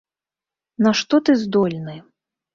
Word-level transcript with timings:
На 0.85 0.93
што 1.01 1.21
ты 1.29 1.37
здольны? 1.43 1.95